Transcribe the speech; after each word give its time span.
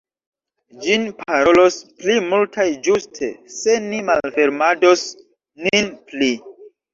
Ĝin 0.85 1.03
parolos 1.17 1.75
pli 1.99 2.15
multaj 2.29 2.65
ĝuste 2.87 3.29
se 3.57 3.77
ni 3.85 4.01
malfermados 4.09 5.05
nin 5.69 5.93
pli! 6.11 6.33